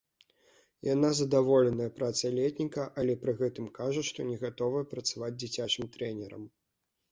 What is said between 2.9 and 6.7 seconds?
але пры гэтым кажа, што не гатовая працаваць дзіцячым трэнерам.